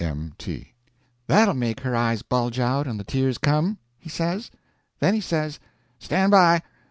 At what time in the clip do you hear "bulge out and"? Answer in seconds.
2.23-2.99